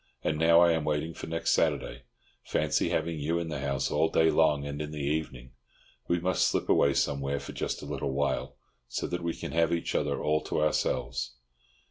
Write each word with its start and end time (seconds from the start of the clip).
And 0.23 0.39
now 0.39 0.61
I 0.61 0.71
am 0.71 0.83
waiting 0.83 1.13
for 1.13 1.27
next 1.27 1.51
Saturday. 1.51 2.01
Fancy 2.43 2.89
having 2.89 3.19
you 3.19 3.37
in 3.37 3.49
the 3.49 3.59
house 3.59 3.91
all 3.91 4.09
day 4.09 4.31
long 4.31 4.65
and 4.65 4.81
in 4.81 4.89
the 4.89 4.97
evening! 5.03 5.51
We 6.07 6.19
must 6.19 6.47
slip 6.47 6.69
away 6.69 6.95
somewhere 6.95 7.39
for 7.39 7.51
just 7.51 7.83
a 7.83 7.85
little 7.85 8.11
while, 8.13 8.55
so 8.87 9.05
that 9.05 9.21
we 9.21 9.35
can 9.35 9.51
have 9.51 9.71
each 9.71 9.93
other 9.93 10.19
all 10.19 10.41
to 10.45 10.59
ourselves. 10.59 11.35